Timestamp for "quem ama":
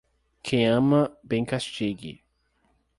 0.41-1.15